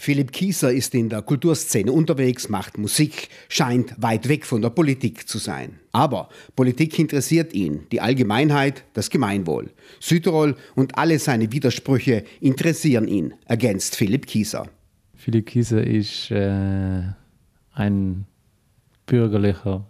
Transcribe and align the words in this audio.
Philipp 0.00 0.30
Kieser 0.30 0.72
ist 0.72 0.94
in 0.94 1.08
der 1.08 1.22
Kulturszene 1.22 1.90
unterwegs, 1.90 2.48
macht 2.48 2.78
Musik, 2.78 3.28
scheint 3.48 4.00
weit 4.00 4.28
weg 4.28 4.46
von 4.46 4.62
der 4.62 4.70
Politik 4.70 5.28
zu 5.28 5.38
sein. 5.38 5.80
Aber 5.90 6.28
Politik 6.54 6.96
interessiert 7.00 7.52
ihn, 7.52 7.80
die 7.90 8.00
Allgemeinheit, 8.00 8.84
das 8.94 9.10
Gemeinwohl. 9.10 9.70
Südtirol 9.98 10.54
und 10.76 10.96
alle 10.96 11.18
seine 11.18 11.50
Widersprüche 11.50 12.24
interessieren 12.40 13.08
ihn, 13.08 13.34
ergänzt 13.46 13.96
Philipp 13.96 14.28
Kieser. 14.28 14.68
Philipp 15.16 15.46
Kieser 15.46 15.84
ist 15.84 16.30
äh, 16.30 17.02
ein 17.74 18.24
bürgerlicher 19.04 19.84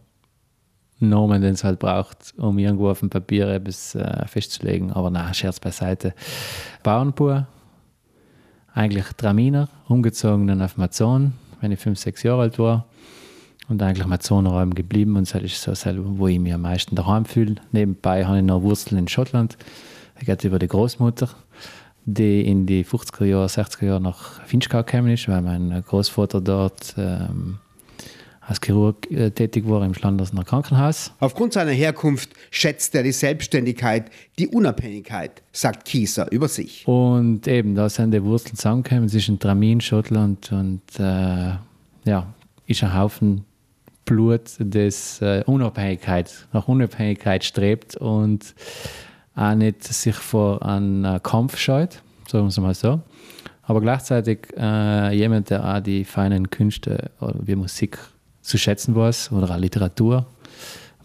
Normen, 1.01 1.43
den 1.43 1.53
es 1.53 1.65
halt 1.65 1.79
braucht, 1.79 2.33
um 2.39 2.59
irgendwo 2.59 2.89
auf 2.89 3.01
dem 3.01 3.11
Papier 3.11 3.47
etwas 3.49 3.95
äh, 3.95 4.27
festzulegen. 4.27 4.91
Aber 4.91 5.11
na, 5.11 5.35
Scherz 5.35 5.61
beiseite. 5.61 6.15
Bauernbauer, 6.83 7.47
eigentlich 8.79 9.07
Traminer, 9.17 9.69
umgezogen 9.89 10.63
auf 10.63 10.77
Mazon, 10.77 11.33
wenn 11.61 11.73
ich 11.73 11.81
fünf, 11.81 11.99
sechs 11.99 12.23
Jahre 12.23 12.43
alt 12.43 12.59
war. 12.61 12.87
Und 13.69 13.83
eigentlich 13.83 14.07
Mazonerraum 14.07 14.73
geblieben 14.73 15.17
und 15.17 15.35
das 15.35 15.43
ist 15.43 15.61
so 15.61 15.75
selber, 15.75 16.05
wo 16.05 16.29
ich 16.29 16.39
mich 16.39 16.55
am 16.55 16.63
meisten 16.63 16.95
daheim 16.95 17.27
fühle. 17.27 17.57
Nebenbei 17.73 18.25
habe 18.25 18.39
ich 18.39 18.45
noch 18.45 18.63
Wurzeln 18.63 18.99
in 18.99 19.09
Schottland. 19.09 19.59
Da 20.15 20.25
geht 20.25 20.45
über 20.45 20.59
die 20.59 20.69
Großmutter, 20.69 21.29
die 22.07 22.47
in 22.47 22.65
die 22.65 22.85
50er 22.85 23.27
Jahre, 23.27 23.47
60er 23.47 23.85
Jahre 23.85 24.01
nach 24.01 24.41
Finchgau 24.47 24.83
gekommen 24.83 25.13
ist, 25.13 25.29
weil 25.29 25.43
mein 25.43 25.83
Großvater 25.87 26.41
dort 26.41 26.95
ähm, 26.97 27.59
als 28.49 28.61
Chirurg 28.65 29.11
äh, 29.11 29.31
tätig 29.31 29.69
war 29.69 29.85
im 29.85 29.93
Schlandersener 29.93 30.43
Krankenhaus. 30.43 31.13
Aufgrund 31.21 31.53
seiner 31.53 31.71
Herkunft 31.71 32.31
schätzt 32.51 32.95
er 32.95 33.03
die 33.03 33.13
Selbstständigkeit, 33.13 34.11
die 34.39 34.49
Unabhängigkeit, 34.49 35.43
sagt 35.53 35.85
Kieser 35.85 36.33
über 36.33 36.49
sich. 36.49 36.89
Und 36.89 37.47
eben, 37.47 37.75
da 37.75 37.91
sind 37.91 38.13
die 38.13 38.25
Wurzeln 38.25 38.57
zusammengekommen 38.57 39.09
zwischen 39.11 39.39
Tramin, 39.39 39.83
Schottland 39.83 40.51
und 40.51 40.81
äh, 40.99 41.57
ja, 42.05 42.35
ist 42.67 42.83
ein 42.83 42.95
Haufen 42.95 43.45
Blut, 44.07 44.53
das 44.59 45.21
äh, 45.21 45.45
Unabhängigkeit, 45.45 46.49
nach 46.55 46.69
Unabhängigkeit 46.69 47.45
strebt 47.45 47.97
und 47.97 48.55
auch 49.37 49.55
nicht 49.55 49.85
sich 49.85 50.17
vor 50.17 50.65
einem 50.65 51.23
Kampf 51.23 51.59
scheut, 51.59 52.01
sagen 52.27 52.45
wir 52.45 52.49
es 52.49 52.59
mal 52.59 52.75
so. 52.75 53.01
Aber 53.63 53.83
gleichzeitig 53.83 54.39
äh, 54.57 55.15
jemand, 55.15 55.51
der 55.51 55.63
auch 55.63 55.81
die 55.81 56.07
feinen 56.07 56.49
Künste 56.49 57.11
wie 57.21 57.55
Musik 57.55 57.99
zu 58.49 58.57
schätzen 58.57 58.97
weiß 58.97 59.31
oder 59.33 59.51
auch 59.51 59.59
Literatur, 59.59 60.27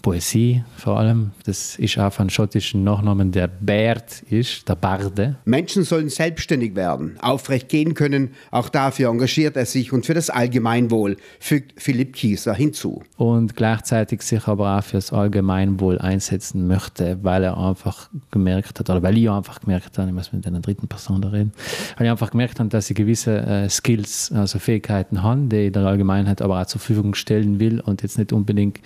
Poesie 0.03 0.63
vor 0.75 0.99
allem. 0.99 1.31
Das 1.45 1.77
ist 1.79 1.97
auch 1.97 2.11
von 2.11 2.29
schottischen 2.29 2.83
Nachnamen 2.83 3.31
der 3.31 3.47
Bert 3.47 4.21
ist, 4.29 4.67
der 4.67 4.75
Barde. 4.75 5.37
Menschen 5.45 5.83
sollen 5.83 6.09
selbstständig 6.09 6.75
werden, 6.75 7.17
aufrecht 7.21 7.69
gehen 7.69 7.93
können. 7.93 8.31
Auch 8.51 8.67
dafür 8.67 9.09
engagiert 9.09 9.55
er 9.55 9.65
sich 9.65 9.93
und 9.93 10.05
für 10.05 10.13
das 10.13 10.29
Allgemeinwohl, 10.29 11.15
fügt 11.39 11.81
Philipp 11.81 12.13
Kieser 12.13 12.53
hinzu. 12.53 13.01
Und 13.15 13.55
gleichzeitig 13.55 14.23
sich 14.23 14.45
aber 14.45 14.77
auch 14.77 14.83
für 14.83 14.97
das 14.97 15.13
Allgemeinwohl 15.13 15.99
einsetzen 15.99 16.67
möchte, 16.67 17.19
weil 17.23 17.45
er 17.45 17.57
einfach 17.57 18.09
gemerkt 18.29 18.79
hat, 18.79 18.89
oder 18.89 19.01
weil 19.01 19.17
ich 19.17 19.29
einfach 19.29 19.61
gemerkt 19.61 19.97
habe, 19.97 20.09
ich 20.09 20.13
muss 20.13 20.33
mit 20.33 20.45
einer 20.45 20.59
dritten 20.59 20.89
Person 20.89 21.21
da 21.21 21.29
reden, 21.29 21.53
weil 21.95 22.07
ich 22.07 22.11
einfach 22.11 22.31
gemerkt 22.31 22.59
habe, 22.59 22.67
dass 22.67 22.89
ich 22.89 22.97
gewisse 22.97 23.37
äh, 23.37 23.69
Skills, 23.69 24.33
also 24.35 24.59
Fähigkeiten 24.59 25.23
habe, 25.23 25.43
die 25.45 25.67
ich 25.67 25.71
der 25.71 25.85
Allgemeinheit 25.85 26.41
aber 26.41 26.61
auch 26.61 26.65
zur 26.65 26.81
Verfügung 26.81 27.15
stellen 27.15 27.61
will 27.61 27.79
und 27.79 28.01
jetzt 28.01 28.17
nicht 28.17 28.33
unbedingt 28.33 28.81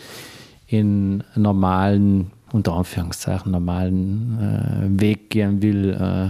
in 0.68 1.24
normalen, 1.36 2.32
unter 2.52 2.74
Anführungszeichen, 2.74 3.52
normalen 3.52 4.38
äh, 4.40 5.02
Weg 5.02 5.30
gehen 5.30 5.62
will, 5.62 5.94
äh, 5.94 6.30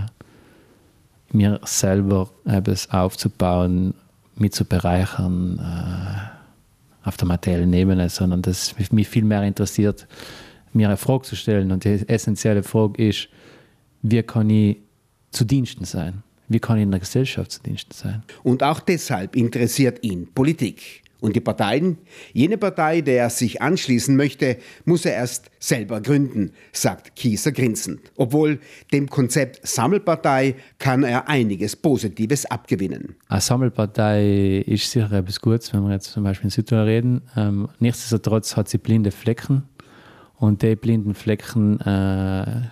mir 1.35 1.59
selber 1.65 2.29
etwas 2.45 2.89
aufzubauen, 2.91 3.93
mich 4.35 4.53
zu 4.53 4.65
bereichern 4.65 5.59
äh, 5.59 7.07
auf 7.07 7.17
der 7.17 7.27
materiellen 7.27 7.73
Ebene, 7.73 8.09
sondern 8.09 8.41
dass 8.41 8.75
mich 8.91 9.07
viel 9.07 9.25
mehr 9.25 9.43
interessiert, 9.43 10.07
mir 10.73 10.87
eine 10.87 10.97
Frage 10.97 11.23
zu 11.23 11.35
stellen. 11.35 11.71
Und 11.71 11.83
die 11.83 12.07
essentielle 12.07 12.63
Frage 12.63 13.07
ist, 13.07 13.29
wie 14.01 14.21
kann 14.23 14.49
ich 14.49 14.77
zu 15.31 15.45
Diensten 15.45 15.85
sein? 15.85 16.23
Wie 16.47 16.59
kann 16.59 16.77
ich 16.77 16.83
in 16.83 16.91
der 16.91 16.99
Gesellschaft 16.99 17.51
zu 17.51 17.61
Diensten 17.61 17.93
sein? 17.93 18.23
Und 18.43 18.63
auch 18.63 18.79
deshalb 18.79 19.35
interessiert 19.35 20.03
ihn 20.03 20.27
Politik. 20.33 21.03
Und 21.19 21.35
die 21.35 21.39
Parteien? 21.39 21.97
Jene 22.31 22.57
Partei, 22.57 23.01
der 23.01 23.23
er 23.23 23.29
sich 23.31 23.61
anschließen 23.61 24.15
möchte, 24.15 24.57
muss 24.85 25.03
er 25.03 25.13
erst 25.13 25.49
selber 25.59 25.99
gründen, 25.99 26.51
sagt 26.71 27.15
Kieser 27.15 27.51
grinsend. 27.51 28.01
Obwohl 28.15 28.59
dem 28.93 29.09
Konzept 29.09 29.65
Sammelpartei 29.67 30.55
kann 30.77 31.03
er 31.03 31.27
einiges 31.27 31.75
Positives 31.75 32.45
abgewinnen. 32.45 33.15
Eine 33.27 33.41
Sammelpartei 33.41 34.63
ist 34.67 34.91
sicher 34.91 35.11
etwas 35.11 35.41
Gutes, 35.41 35.73
wenn 35.73 35.83
wir 35.83 35.93
jetzt 35.93 36.11
zum 36.11 36.23
Beispiel 36.23 36.45
in 36.45 36.51
Südtirol 36.51 36.85
reden. 36.85 37.21
Ähm, 37.35 37.67
nichtsdestotrotz 37.79 38.55
hat 38.55 38.69
sie 38.69 38.77
blinde 38.77 39.09
Flecken. 39.11 39.63
Und 40.35 40.61
die 40.61 40.75
blinden 40.75 41.15
Flecken 41.15 41.79
äh, 41.81 42.67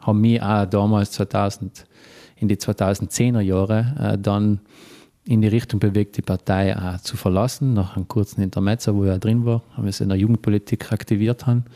haben 0.00 0.20
mich 0.20 0.42
auch 0.42 0.66
damals 0.66 1.12
2000, 1.12 1.86
in 2.36 2.48
die 2.48 2.56
2010er 2.56 3.40
Jahre 3.40 3.94
äh, 3.98 4.18
dann 4.18 4.60
in 5.28 5.42
die 5.42 5.48
Richtung 5.48 5.78
bewegt, 5.78 6.16
die 6.16 6.22
Partei 6.22 6.74
auch 6.74 7.02
zu 7.02 7.18
verlassen, 7.18 7.74
nach 7.74 7.96
einem 7.96 8.08
kurzen 8.08 8.40
Intermezzo, 8.40 8.94
wo 8.96 9.04
er 9.04 9.18
drin 9.18 9.44
war, 9.44 9.62
haben 9.76 9.84
wir 9.84 9.90
es 9.90 10.00
in 10.00 10.08
der 10.08 10.16
Jugendpolitik 10.16 10.90
aktiviert 10.90 11.46
haben. 11.46 11.66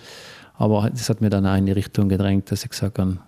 Aber 0.55 0.89
das 0.89 1.11
hat 1.11 1.21
mir 1.21 1.29
dann 1.29 1.47
auch 1.47 1.57
in 1.57 1.67
die 1.67 1.73
Richtung 1.73 2.09
gedrängt, 2.09 2.51
dass 2.51 2.65
ich 2.65 2.71
gesagt 2.71 2.99
habe, 2.99 3.19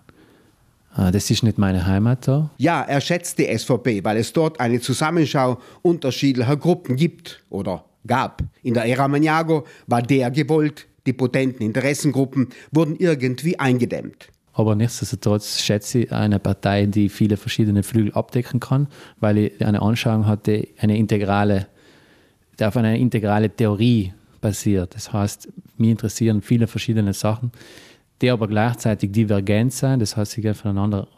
äh, 0.97 1.11
das 1.11 1.29
ist 1.29 1.43
nicht 1.43 1.59
meine 1.59 1.85
Heimat 1.85 2.27
da. 2.27 2.49
Ja, 2.57 2.81
er 2.81 3.01
schätzt 3.01 3.37
die 3.37 3.55
SVP, 3.55 4.03
weil 4.03 4.17
es 4.17 4.33
dort 4.33 4.59
eine 4.59 4.81
Zusammenschau 4.81 5.59
unterschiedlicher 5.83 6.57
Gruppen 6.57 6.95
gibt 6.95 7.43
oder 7.51 7.85
gab. 8.07 8.41
In 8.63 8.73
der 8.73 8.85
Ära 8.85 9.07
Maniago 9.07 9.65
war 9.85 10.01
der 10.01 10.31
gewollt, 10.31 10.87
die 11.05 11.13
potenten 11.13 11.63
Interessengruppen 11.63 12.49
wurden 12.71 12.95
irgendwie 12.95 13.59
eingedämmt. 13.59 14.29
Aber 14.55 14.73
nichtsdestotrotz 14.73 15.61
schätze 15.61 15.99
ich 15.99 16.11
eine 16.13 16.39
Partei, 16.39 16.85
die 16.85 17.09
viele 17.09 17.35
verschiedene 17.35 17.83
Flügel 17.83 18.13
abdecken 18.13 18.61
kann, 18.61 18.87
weil 19.19 19.37
ich 19.37 19.65
eine 19.65 19.81
Anschauung 19.81 20.25
hatte, 20.25 20.67
eine 20.79 20.97
integrale, 20.97 21.67
die 22.57 22.65
auf 22.65 22.77
eine 22.77 22.97
integrale 22.97 23.49
Theorie 23.49 24.13
basiert. 24.39 24.95
Das 24.95 25.11
heißt, 25.11 25.49
mich 25.77 25.89
interessieren 25.89 26.41
viele 26.41 26.67
verschiedene 26.67 27.13
Sachen, 27.13 27.51
die 28.21 28.29
aber 28.29 28.47
gleichzeitig 28.47 29.11
divergent 29.11 29.73
sind. 29.73 29.99
Das 29.99 30.15
heißt, 30.15 30.31
sie 30.31 30.41
gehen 30.41 30.55
voneinander 30.55 31.09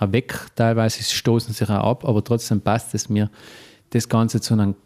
äh, 0.00 0.12
weg. 0.12 0.38
Teilweise 0.54 1.02
stoßen 1.02 1.52
sich 1.52 1.68
auch 1.68 1.90
ab, 1.90 2.04
aber 2.04 2.22
trotzdem 2.22 2.60
passt 2.60 2.94
es 2.94 3.08
mir, 3.08 3.28
das 3.90 4.08
Ganze 4.08 4.40
zu 4.40 4.54
einem 4.54 4.76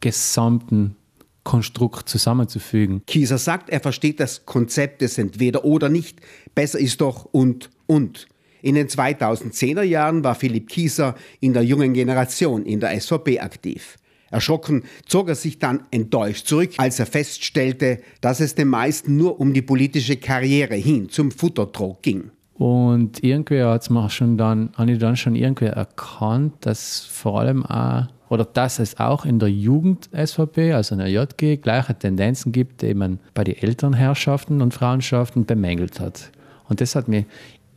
gesamten 0.00 0.96
Konstrukt 1.44 2.08
zusammenzufügen. 2.08 3.02
Kieser 3.06 3.38
sagt, 3.38 3.70
er 3.70 3.80
versteht 3.80 4.20
das 4.20 4.46
Konzept 4.46 5.00
des 5.00 5.18
Entweder-Oder 5.18 5.88
nicht. 5.88 6.20
Besser 6.54 6.78
ist 6.78 7.00
doch 7.00 7.24
und 7.26 7.70
und. 7.86 8.26
In 8.62 8.76
den 8.76 8.88
2010er 8.88 9.82
Jahren 9.82 10.22
war 10.22 10.36
Philipp 10.36 10.68
Kieser 10.68 11.16
in 11.40 11.52
der 11.52 11.64
jungen 11.64 11.94
Generation 11.94 12.64
in 12.64 12.78
der 12.78 12.98
SVP 13.00 13.40
aktiv. 13.40 13.96
Erschrocken 14.30 14.84
zog 15.04 15.28
er 15.28 15.34
sich 15.34 15.58
dann 15.58 15.84
enttäuscht 15.90 16.46
zurück, 16.46 16.70
als 16.78 16.98
er 16.98 17.06
feststellte, 17.06 18.00
dass 18.20 18.40
es 18.40 18.54
den 18.54 18.68
meisten 18.68 19.16
nur 19.16 19.40
um 19.40 19.52
die 19.52 19.62
politische 19.62 20.16
Karriere 20.16 20.74
hin 20.76 21.10
zum 21.10 21.30
Futterdruck 21.30 22.02
ging. 22.02 22.30
Und 22.62 23.24
irgendwie 23.24 23.60
hat's 23.60 23.90
mir 23.90 24.08
schon 24.08 24.38
dann, 24.38 24.70
habe 24.76 24.92
ich 24.92 25.00
dann 25.00 25.16
schon 25.16 25.34
irgendwie 25.34 25.64
erkannt, 25.64 26.54
dass 26.60 27.00
vor 27.00 27.40
allem 27.40 27.66
auch 27.66 28.06
oder 28.28 28.44
dass 28.44 28.78
es 28.78 29.00
auch 29.00 29.24
in 29.24 29.40
der 29.40 29.50
Jugend-SVP, 29.50 30.72
also 30.72 30.94
in 30.94 31.00
der 31.00 31.10
JG, 31.10 31.56
gleiche 31.56 31.98
Tendenzen 31.98 32.52
gibt, 32.52 32.82
die 32.82 32.94
man 32.94 33.18
bei 33.34 33.42
den 33.42 33.56
Elternherrschaften 33.56 34.62
und 34.62 34.72
Frauenschaften 34.72 35.44
bemängelt 35.44 35.98
hat. 35.98 36.30
Und 36.68 36.80
das 36.80 36.94
hat 36.94 37.08
mir 37.08 37.24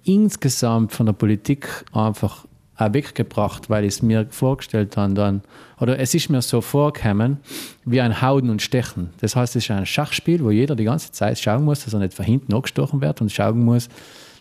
insgesamt 0.03 0.93
von 0.93 1.07
der 1.07 1.13
Politik 1.13 1.67
einfach 1.91 2.45
auch 2.77 2.93
weggebracht, 2.93 3.71
weil 3.71 3.85
ich 3.85 3.95
es 3.95 4.01
mir 4.03 4.27
vorgestellt 4.29 4.97
habe 4.97 5.15
dann, 5.15 5.41
oder 5.79 5.97
es 5.97 6.13
ist 6.13 6.29
mir 6.29 6.43
so 6.43 6.61
vorgekommen, 6.61 7.37
wie 7.85 8.01
ein 8.01 8.21
Hauen 8.21 8.51
und 8.51 8.61
Stechen. 8.61 9.09
Das 9.19 9.35
heißt, 9.35 9.55
es 9.55 9.63
ist 9.63 9.71
ein 9.71 9.87
Schachspiel, 9.87 10.43
wo 10.43 10.51
jeder 10.51 10.75
die 10.75 10.83
ganze 10.83 11.11
Zeit 11.11 11.39
schauen 11.39 11.63
muss, 11.63 11.85
dass 11.85 11.93
er 11.93 12.01
nicht 12.01 12.13
von 12.13 12.23
hinten 12.23 12.53
angestochen 12.53 13.01
wird 13.01 13.19
und 13.19 13.31
schauen 13.31 13.65
muss, 13.65 13.89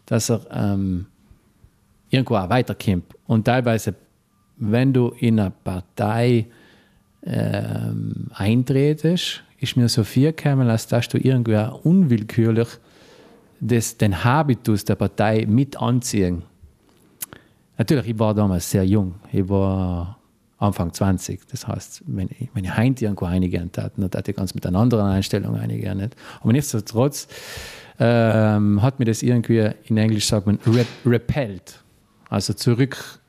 dass 0.06 0.30
er 0.30 0.40
ähm, 0.50 1.06
irgendwo 2.10 2.36
auch 2.36 2.48
weiterkommt. 2.48 3.04
Und 3.26 3.44
teilweise 3.44 3.94
wenn 4.56 4.92
du 4.92 5.08
in 5.18 5.40
eine 5.40 5.50
Partei 5.50 6.46
ähm, 7.24 8.28
eintretest, 8.34 9.42
ist 9.58 9.76
mir 9.76 9.88
so 9.88 10.04
viel 10.04 10.32
gekommen, 10.32 10.68
als 10.68 10.86
dass 10.86 11.08
du 11.08 11.18
irgendwie 11.18 11.56
unwillkürlich 11.82 12.68
das, 13.60 13.96
den 13.96 14.24
Habitus 14.24 14.84
der 14.84 14.94
Partei 14.94 15.46
mit 15.46 15.80
anziehen. 15.80 16.42
Natürlich, 17.78 18.08
ich 18.08 18.18
war 18.18 18.34
damals 18.34 18.70
sehr 18.70 18.84
jung. 18.84 19.14
Ich 19.32 19.48
war 19.48 20.18
Anfang 20.64 20.92
20. 20.92 21.48
Das 21.48 21.66
heißt, 21.66 22.02
wenn 22.06 22.28
ich, 22.28 22.48
wenn 22.54 22.64
ich 22.64 22.76
heute 22.76 23.04
irgendwo 23.04 23.26
einigen 23.26 23.70
tat, 23.72 23.92
dann 23.96 24.10
tat 24.10 24.28
ich 24.28 24.36
ganz 24.36 24.54
mit 24.54 24.66
einer 24.66 24.78
anderen 24.78 25.06
Einstellung. 25.06 25.58
Nicht. 25.66 26.16
Aber 26.40 26.52
nichtsdestotrotz 26.52 27.28
ähm, 27.98 28.82
hat 28.82 28.98
mir 28.98 29.04
das 29.04 29.22
irgendwie, 29.22 29.70
in 29.84 29.96
Englisch 29.96 30.26
sagt 30.26 30.46
man, 30.46 30.58
repelled. 31.04 31.80
Also 32.28 32.52
zurück 32.52 33.20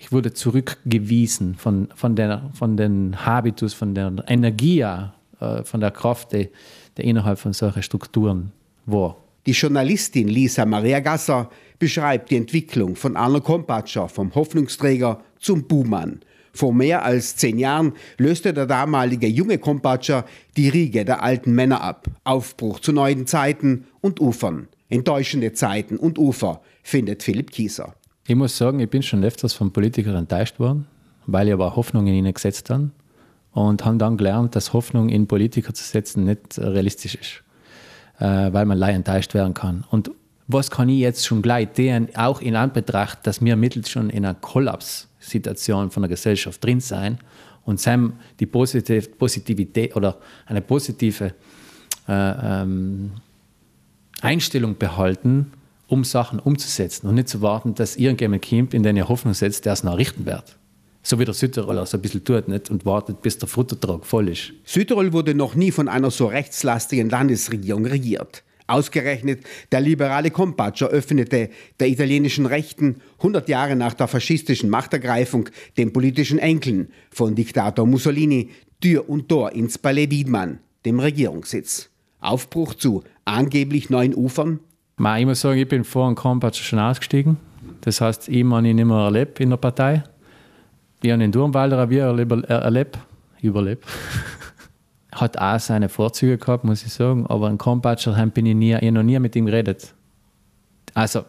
ich 0.00 0.12
wurde 0.12 0.32
zurückgewiesen 0.32 1.56
von, 1.56 1.88
von, 1.94 2.14
der, 2.14 2.50
von 2.54 2.76
den 2.76 3.26
Habitus, 3.26 3.74
von 3.74 3.94
der 3.94 4.12
Energie, 4.28 4.80
äh, 4.80 5.64
von 5.64 5.80
der 5.80 5.90
Kraft, 5.90 6.32
die, 6.32 6.50
die 6.96 7.02
innerhalb 7.02 7.38
von 7.38 7.52
solchen 7.52 7.82
Strukturen 7.82 8.52
war. 8.86 9.16
Die 9.46 9.52
Journalistin 9.52 10.28
Lisa 10.28 10.64
Maria 10.64 11.00
Gasser 11.00 11.50
beschreibt 11.78 12.30
die 12.30 12.36
Entwicklung 12.36 12.94
von 12.94 13.16
Arno 13.16 13.40
Kompatscher 13.40 14.08
vom 14.08 14.34
Hoffnungsträger 14.34 15.20
zum 15.38 15.66
Buhmann. 15.66 16.20
Vor 16.52 16.72
mehr 16.72 17.04
als 17.04 17.36
zehn 17.36 17.58
Jahren 17.58 17.92
löste 18.16 18.52
der 18.52 18.66
damalige 18.66 19.26
junge 19.26 19.58
Kompatscher 19.58 20.24
die 20.56 20.68
Riege 20.68 21.04
der 21.04 21.22
alten 21.22 21.52
Männer 21.52 21.82
ab. 21.82 22.06
Aufbruch 22.24 22.80
zu 22.80 22.92
neuen 22.92 23.26
Zeiten 23.26 23.86
und 24.00 24.20
Ufern. 24.20 24.68
Enttäuschende 24.88 25.52
Zeiten 25.52 25.96
und 25.96 26.18
Ufer, 26.18 26.62
findet 26.82 27.22
Philipp 27.22 27.50
Kieser. 27.50 27.94
Ich 28.26 28.34
muss 28.34 28.56
sagen, 28.56 28.80
ich 28.80 28.88
bin 28.88 29.02
schon 29.02 29.24
öfters 29.24 29.52
von 29.52 29.72
Politikern 29.72 30.14
enttäuscht 30.14 30.58
worden, 30.58 30.86
weil 31.26 31.48
ich 31.48 31.54
aber 31.54 31.76
Hoffnung 31.76 32.06
in 32.06 32.14
ihnen 32.14 32.32
gesetzt 32.32 32.70
habe 32.70 32.90
und 33.52 33.84
habe 33.84 33.98
dann 33.98 34.16
gelernt, 34.16 34.56
dass 34.56 34.72
Hoffnung 34.72 35.08
in 35.08 35.26
Politiker 35.26 35.74
zu 35.74 35.84
setzen 35.84 36.24
nicht 36.24 36.58
realistisch 36.58 37.14
ist, 37.14 37.42
äh, 38.18 38.52
weil 38.52 38.66
man 38.66 38.78
leicht 38.78 38.96
enttäuscht 38.96 39.34
werden 39.34 39.54
kann. 39.54 39.84
Und 39.90 40.10
was 40.48 40.70
kann 40.70 40.88
ich 40.88 40.98
jetzt 40.98 41.26
schon 41.26 41.42
gleich 41.42 41.68
tun, 41.74 42.08
auch 42.16 42.40
in 42.40 42.56
Anbetracht, 42.56 43.26
dass 43.26 43.42
wir 43.42 43.54
mittels 43.54 43.90
schon 43.90 44.10
in 44.10 44.24
einer 44.24 44.34
Kollapssituation 44.34 45.90
von 45.90 46.02
der 46.02 46.08
Gesellschaft 46.08 46.64
drin 46.64 46.80
sein 46.80 47.18
und 47.64 47.78
Sam 47.78 48.14
die 48.40 48.46
Positivität 48.46 49.94
oder 49.94 50.16
eine 50.46 50.62
positive 50.62 51.34
äh, 52.08 52.62
ähm, 52.62 53.12
Einstellung 54.22 54.78
behalten, 54.78 55.52
um 55.86 56.02
Sachen 56.02 56.38
umzusetzen 56.38 57.06
und 57.08 57.14
nicht 57.14 57.28
zu 57.28 57.42
warten, 57.42 57.74
dass 57.74 57.96
irgendjemand 57.96 58.48
kommt, 58.48 58.72
in 58.72 58.82
den 58.82 58.96
ihr 58.96 59.08
Hoffnung 59.08 59.34
setzt, 59.34 59.66
der 59.66 59.74
es 59.74 59.84
noch 59.84 59.98
richten 59.98 60.24
wird. 60.24 60.56
So 61.02 61.18
wie 61.18 61.26
der 61.26 61.34
Südtiroler 61.34 61.84
so 61.84 61.98
ein 61.98 62.02
bisschen 62.02 62.24
tut 62.24 62.48
nicht? 62.48 62.70
und 62.70 62.86
wartet, 62.86 63.20
bis 63.20 63.38
der 63.38 63.48
Futtertrag 63.48 64.04
voll 64.04 64.30
ist. 64.30 64.52
Südtirol 64.64 65.12
wurde 65.12 65.34
noch 65.34 65.54
nie 65.54 65.70
von 65.70 65.88
einer 65.88 66.10
so 66.10 66.26
rechtslastigen 66.26 67.10
Landesregierung 67.10 67.84
regiert. 67.84 68.42
Ausgerechnet 68.68 69.40
der 69.72 69.80
liberale 69.80 70.30
Compatscher 70.30 70.88
öffnete 70.88 71.50
der 71.80 71.88
italienischen 71.88 72.46
Rechten 72.46 73.00
100 73.18 73.48
Jahre 73.48 73.74
nach 73.74 73.94
der 73.94 74.06
faschistischen 74.06 74.70
Machtergreifung 74.70 75.48
den 75.76 75.92
politischen 75.92 76.38
Enkeln 76.38 76.88
von 77.10 77.34
Diktator 77.34 77.86
Mussolini 77.86 78.50
Tür 78.80 79.08
und 79.08 79.28
Tor 79.28 79.52
ins 79.52 79.76
Palais 79.76 80.10
Wiedmann, 80.10 80.60
dem 80.84 81.00
Regierungssitz. 81.00 81.90
Aufbruch 82.20 82.74
zu 82.74 83.02
angeblich 83.24 83.90
neuen 83.90 84.14
Ufern 84.14 84.60
ich 84.98 85.26
muss 85.26 85.40
sagen, 85.40 85.58
ich 85.58 85.68
bin 85.68 85.84
vor 85.84 86.08
dem 86.08 86.16
Kompatsch 86.16 86.62
schon 86.62 86.80
ausgestiegen. 86.80 87.36
Das 87.82 88.00
heißt, 88.00 88.28
ich 88.28 88.44
habe 88.44 88.68
ihn 88.68 88.76
nicht 88.76 88.84
mehr 88.84 88.96
erlebt 88.96 89.38
in 89.38 89.50
der 89.50 89.56
Partei. 89.56 90.02
Ich 91.02 91.10
habe 91.10 91.20
den 91.20 91.30
Durmwalder 91.30 91.78
Revier 91.78 92.06
erlebt, 92.48 92.98
überlebt. 93.40 93.84
Hat 95.20 95.38
auch 95.38 95.58
seine 95.58 95.88
Vorzüge 95.88 96.38
gehabt, 96.38 96.64
muss 96.64 96.84
ich 96.84 96.92
sagen. 96.92 97.26
Aber 97.26 97.48
ein 97.48 97.58
Kompatscher 97.58 98.14
bin 98.26 98.46
ich, 98.46 98.54
nie, 98.54 98.76
ich 98.76 98.90
noch 98.90 99.02
nie 99.02 99.18
mit 99.18 99.34
ihm 99.36 99.46
geredet. 99.46 99.94
Also, 100.94 101.24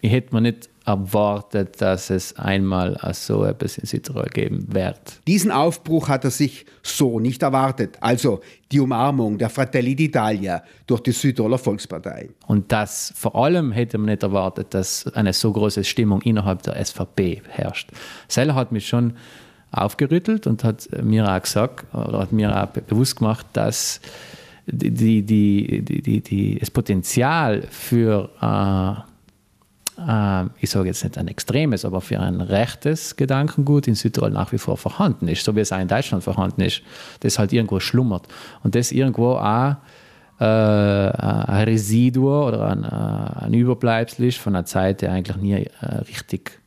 ich 0.00 0.12
hätte 0.12 0.34
mir 0.34 0.42
nicht 0.42 0.68
erwartet, 0.84 1.80
dass 1.80 2.10
es 2.10 2.36
einmal 2.36 2.98
so 3.14 3.44
etwas 3.44 3.78
in 3.78 3.86
Südtirol 3.86 4.26
geben 4.26 4.66
wird. 4.72 5.20
Diesen 5.26 5.50
Aufbruch 5.50 6.08
hat 6.08 6.24
er 6.24 6.30
sich 6.30 6.66
so 6.82 7.20
nicht 7.20 7.42
erwartet. 7.42 7.96
Also 8.00 8.40
die 8.70 8.80
Umarmung 8.80 9.38
der 9.38 9.48
Fratelli 9.48 9.94
d'Italia 9.94 10.60
durch 10.86 11.00
die 11.00 11.12
Südtiroler 11.12 11.56
Volkspartei. 11.56 12.28
Und 12.46 12.70
das 12.70 13.14
vor 13.16 13.34
allem 13.34 13.72
hätte 13.72 13.96
man 13.96 14.10
nicht 14.10 14.22
erwartet, 14.22 14.74
dass 14.74 15.06
eine 15.14 15.32
so 15.32 15.52
große 15.52 15.84
Stimmung 15.84 16.20
innerhalb 16.20 16.62
der 16.62 16.84
SVP 16.84 17.40
herrscht. 17.48 17.90
Seller 18.28 18.54
hat 18.54 18.72
mich 18.72 18.86
schon 18.86 19.14
aufgerüttelt 19.76 20.46
und 20.46 20.64
hat 20.64 20.88
mir 21.02 21.30
auch 21.30 21.40
gesagt, 21.40 21.84
oder 21.94 22.20
hat 22.20 22.32
mir 22.32 22.62
auch 22.62 22.66
bewusst 22.66 23.16
gemacht, 23.16 23.46
dass 23.52 24.00
die, 24.66 25.22
die, 25.22 25.82
die, 25.82 26.20
die, 26.20 26.58
das 26.58 26.70
Potenzial 26.70 27.62
für 27.70 28.30
äh, 28.40 29.14
äh, 29.98 30.44
ich 30.60 30.70
sage 30.70 30.88
jetzt 30.88 31.04
nicht 31.04 31.18
ein 31.18 31.28
extremes, 31.28 31.84
aber 31.84 32.00
für 32.00 32.20
ein 32.20 32.40
rechtes 32.40 33.16
Gedankengut 33.16 33.86
in 33.86 33.94
Südtirol 33.94 34.30
nach 34.30 34.52
wie 34.52 34.58
vor 34.58 34.76
vorhanden 34.76 35.28
ist, 35.28 35.44
so 35.44 35.54
wie 35.54 35.60
es 35.60 35.72
auch 35.72 35.80
in 35.80 35.88
Deutschland 35.88 36.24
vorhanden 36.24 36.62
ist, 36.62 36.82
das 37.20 37.38
halt 37.38 37.52
irgendwo 37.52 37.80
schlummert. 37.80 38.26
Und 38.62 38.74
das 38.74 38.92
irgendwo 38.92 39.32
auch 39.32 39.76
äh, 40.40 40.44
ein 40.44 41.64
Residuum 41.64 42.48
oder 42.48 42.68
ein, 42.70 42.84
äh, 42.84 43.44
ein 43.44 43.54
Überbleibsel 43.54 44.26
ist 44.26 44.38
von 44.38 44.54
einer 44.54 44.64
Zeit, 44.64 45.02
die 45.02 45.08
eigentlich 45.08 45.36
nie 45.36 45.52
äh, 45.52 45.86
richtig 46.08 46.60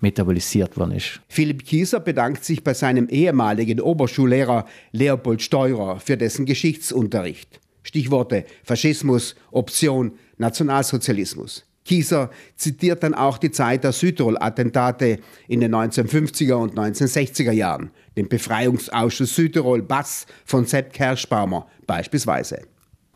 metabolisiert 0.00 0.76
worden 0.76 0.92
ist. 0.92 1.20
Philipp 1.28 1.64
Kieser 1.64 2.00
bedankt 2.00 2.44
sich 2.44 2.64
bei 2.64 2.74
seinem 2.74 3.08
ehemaligen 3.08 3.80
Oberschullehrer 3.80 4.66
Leopold 4.92 5.42
Steurer 5.42 6.00
für 6.00 6.16
dessen 6.16 6.46
Geschichtsunterricht. 6.46 7.60
Stichworte 7.82 8.44
Faschismus, 8.64 9.34
Option, 9.50 10.12
Nationalsozialismus. 10.38 11.64
Kieser 11.84 12.30
zitiert 12.56 13.02
dann 13.02 13.14
auch 13.14 13.38
die 13.38 13.50
Zeit 13.50 13.84
der 13.84 13.92
Südtirol-Attentate 13.92 15.18
in 15.48 15.60
den 15.60 15.74
1950er 15.74 16.54
und 16.54 16.74
1960er 16.74 17.52
Jahren, 17.52 17.90
den 18.16 18.28
Befreiungsausschuss 18.28 19.34
Südtirol 19.34 19.82
Bass 19.82 20.26
von 20.44 20.66
Sepp 20.66 20.92
Kerschbaumer 20.92 21.66
beispielsweise. 21.86 22.62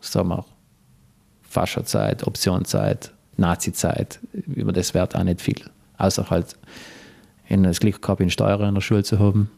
Sagen 0.00 0.28
wir 0.28 0.44
Fascherzeit, 1.42 2.26
Optionzeit, 2.26 3.12
Nazizeit, 3.36 4.18
über 4.32 4.72
das 4.72 4.92
wird 4.94 5.14
auch 5.14 5.22
nicht 5.22 5.40
viel. 5.40 5.62
Außer 5.98 6.30
halt 6.30 6.56
in 7.46 7.62
das 7.62 7.80
Glück 7.80 8.00
gehabt, 8.00 8.20
in 8.20 8.30
Steuer 8.30 8.60
in 8.60 8.74
der 8.74 8.80
Schule 8.80 9.04
zu 9.04 9.18
haben. 9.18 9.50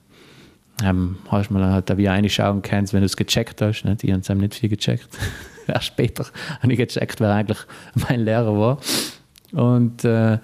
Ähm, 0.83 1.17
hast 1.29 1.51
mal 1.51 1.65
halt 1.73 1.89
da 1.89 1.97
wie 1.97 2.07
reinschauen 2.07 2.61
kannst, 2.61 2.93
wenn 2.93 3.01
du 3.01 3.07
es 3.07 3.17
gecheckt 3.17 3.63
hast. 3.63 3.85
Nicht? 3.85 4.05
Ich 4.05 4.13
habe 4.13 4.41
nicht 4.41 4.55
viel 4.55 4.69
gecheckt. 4.69 5.09
Erst 5.67 5.87
später 5.87 6.27
habe 6.61 6.73
ich 6.73 6.79
gecheckt, 6.79 7.21
wer 7.21 7.33
eigentlich 7.33 7.59
mein 7.95 8.21
Lehrer 8.21 8.59
war. 8.59 8.79
Und 9.53 10.05
äh, 10.05 10.39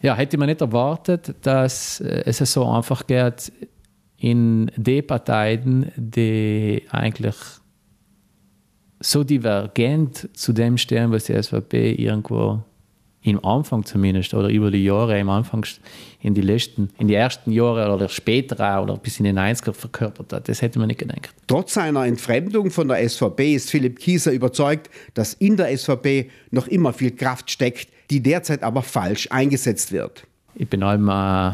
ja, 0.00 0.14
hätte 0.14 0.38
man 0.38 0.48
nicht 0.48 0.60
erwartet, 0.60 1.34
dass 1.42 2.00
äh, 2.00 2.22
es 2.26 2.38
so 2.38 2.68
einfach 2.68 3.06
geht 3.06 3.52
in 4.16 4.70
den 4.76 5.06
Parteien, 5.06 5.90
die 5.96 6.84
eigentlich 6.90 7.36
so 9.00 9.22
divergent 9.22 10.28
zu 10.36 10.52
dem 10.52 10.76
stehen, 10.76 11.12
was 11.12 11.24
die 11.24 11.40
SVP 11.40 11.92
irgendwo 11.92 12.62
im 13.28 13.44
Anfang 13.44 13.84
zumindest 13.84 14.34
oder 14.34 14.48
über 14.48 14.70
die 14.70 14.84
Jahre 14.84 15.18
im 15.18 15.28
Anfang 15.28 15.64
in 16.20 16.34
die 16.34 16.40
letzten, 16.40 16.90
in 16.98 17.08
die 17.08 17.14
ersten 17.14 17.52
Jahre 17.52 17.92
oder 17.94 18.08
später 18.08 18.58
auch 18.76 18.82
oder 18.82 18.96
bis 18.96 19.18
in 19.18 19.24
die 19.24 19.32
90er 19.32 19.72
verkörpert 19.72 20.32
hat. 20.32 20.48
Das 20.48 20.62
hätte 20.62 20.78
man 20.78 20.88
nicht 20.88 20.98
gedacht. 20.98 21.30
Trotz 21.46 21.74
seiner 21.74 22.06
Entfremdung 22.06 22.70
von 22.70 22.88
der 22.88 23.08
SVP 23.08 23.54
ist 23.54 23.70
Philipp 23.70 23.98
Kieser 23.98 24.32
überzeugt, 24.32 24.90
dass 25.14 25.34
in 25.34 25.56
der 25.56 25.76
SVP 25.76 26.30
noch 26.50 26.66
immer 26.66 26.92
viel 26.92 27.12
Kraft 27.12 27.50
steckt, 27.50 27.88
die 28.10 28.22
derzeit 28.22 28.62
aber 28.62 28.82
falsch 28.82 29.28
eingesetzt 29.30 29.92
wird. 29.92 30.24
Ich 30.54 30.68
bin 30.68 30.82
allem 30.82 31.08
äh, 31.08 31.52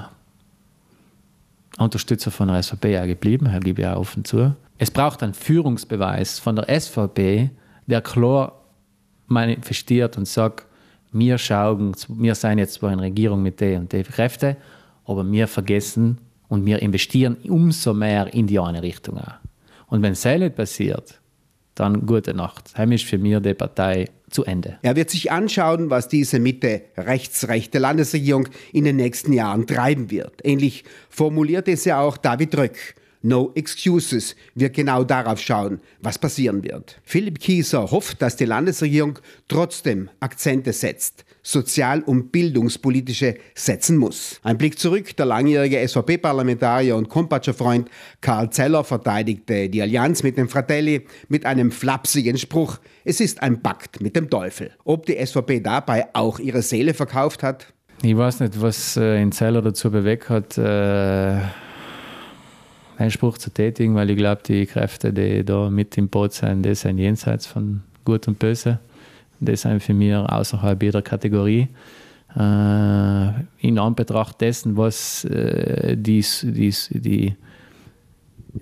Unterstützer 1.78 2.31
von 2.31 2.49
der 2.49 2.62
SVP 2.62 2.99
auch 2.99 3.07
geblieben, 3.07 3.50
das 3.52 3.62
gebe 3.62 3.83
ich 3.83 3.88
auch 3.88 3.99
offen 3.99 4.25
zu. 4.25 4.54
Es 4.78 4.90
braucht 4.90 5.23
einen 5.23 5.35
Führungsbeweis 5.35 6.38
von 6.38 6.57
der 6.57 6.81
SVP, 6.81 7.50
der 7.87 8.00
klar 8.00 8.61
manifestiert 9.26 10.16
und 10.16 10.26
sagt, 10.26 10.66
wir 11.14 11.38
schauen, 11.38 11.92
wir 12.09 12.35
sind 12.35 12.59
jetzt 12.59 12.75
zwar 12.75 12.92
in 12.92 12.99
Regierung 12.99 13.42
mit 13.42 13.61
den 13.61 13.83
und 13.83 13.92
den 13.92 14.04
Kräften, 14.04 14.56
aber 15.06 15.30
wir 15.30 15.47
vergessen 15.49 16.18
und 16.49 16.66
wir 16.66 16.83
investieren 16.83 17.37
umso 17.49 17.94
mehr 17.94 18.35
in 18.35 18.47
die 18.47 18.59
eine 18.59 18.83
Richtung. 18.83 19.18
Auch. 19.18 19.35
Und 19.87 20.02
wenn 20.02 20.12
es 20.12 20.25
nicht 20.25 20.56
passiert, 20.56 21.21
dann 21.76 22.04
gute 22.06 22.35
Nacht. 22.35 22.76
Heim 22.76 22.92
ist 22.92 23.04
für 23.04 23.18
mich 23.18 23.40
die 23.42 23.54
Partei 23.54 24.09
zu 24.30 24.44
Ende. 24.44 24.78
Er 24.83 24.97
wird 24.97 25.11
sich 25.11 25.30
anschauen, 25.30 25.90
was 25.90 26.09
diese 26.09 26.38
Mitte 26.38 26.83
rechtsrechte 26.97 27.78
Landesregierung 27.78 28.49
in 28.73 28.85
den 28.85 28.97
nächsten 28.97 29.33
Jahren 29.33 29.66
treiben 29.66 30.11
wird. 30.11 30.40
Ähnlich 30.44 30.85
formuliert 31.09 31.68
es 31.68 31.85
ja 31.85 32.00
auch 32.00 32.16
David 32.16 32.56
Röck 32.56 32.94
No 33.25 33.52
Excuses 33.54 34.37
wird 34.54 34.75
genau 34.75 35.02
darauf 35.02 35.40
schauen, 35.40 35.81
was 36.02 36.19
passieren 36.19 36.62
wird. 36.62 37.00
Philipp 37.04 37.40
Kieser 37.40 37.90
hofft, 37.90 38.21
dass 38.21 38.37
die 38.37 38.45
Landesregierung 38.45 39.19
trotzdem 39.49 40.11
Akzente 40.21 40.75
setzt, 40.75 41.25
sozial- 41.43 42.02
und 42.02 42.33
bildungspolitische 42.33 43.37
setzen 43.54 43.97
muss. 43.97 44.40
Ein 44.43 44.59
Blick 44.59 44.78
zurück, 44.78 45.16
der 45.16 45.25
langjährige 45.25 45.88
SVP-Parlamentarier 45.88 46.95
und 46.95 47.09
Kompatscher 47.09 47.54
Freund 47.54 47.88
Karl 48.21 48.50
Zeller 48.50 48.85
verteidigte 48.85 49.71
die 49.71 49.81
Allianz 49.81 50.23
mit 50.23 50.37
den 50.37 50.49
Fratelli 50.49 51.07
mit 51.28 51.47
einem 51.47 51.73
flapsigen 51.73 52.37
Spruch, 52.37 52.78
es 53.07 53.21
ist 53.21 53.43
ein 53.43 53.62
Pakt 53.62 54.02
mit 54.02 54.16
dem 54.16 54.28
Teufel. 54.28 54.71
Ob 54.85 55.07
die 55.07 55.16
SVP 55.25 55.61
dabei 55.61 56.09
auch 56.12 56.38
ihre 56.40 56.61
Seele 56.61 56.93
verkauft 56.93 57.43
hat? 57.43 57.73
Ich 58.02 58.14
weiß 58.14 58.40
nicht, 58.40 58.61
was 58.61 58.99
äh, 58.99 59.23
in 59.23 59.33
Zeller 59.33 59.62
dazu 59.62 59.90
bewegt 59.90 60.28
hat, 60.28 60.59
äh 60.59 61.40
Einspruch 62.98 63.38
zu 63.38 63.50
tätigen, 63.50 63.94
weil 63.94 64.10
ich 64.10 64.16
glaube, 64.16 64.42
die 64.46 64.66
Kräfte, 64.66 65.12
die 65.12 65.44
da 65.44 65.70
mit 65.70 65.96
im 65.98 66.08
Boot 66.08 66.32
sind, 66.32 66.64
die 66.64 66.74
sind 66.74 66.98
jenseits 66.98 67.46
von 67.46 67.82
Gut 68.04 68.28
und 68.28 68.38
Böse. 68.38 68.78
Die 69.40 69.56
sind 69.56 69.82
für 69.82 69.94
mich 69.94 70.14
außerhalb 70.14 70.82
jeder 70.82 71.02
Kategorie. 71.02 71.68
äh, 72.36 73.28
in 73.58 73.78
Anbetracht 73.78 74.40
dessen, 74.40 74.76
was 74.76 75.24
äh, 75.24 75.96
dies, 75.96 76.44
dies, 76.48 76.88
die, 76.92 77.34